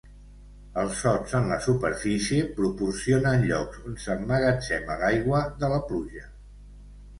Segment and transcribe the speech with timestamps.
[0.83, 6.29] Els sots en la superfície proporcionen llocs on s'emmagatzema l'aigua de la pluja.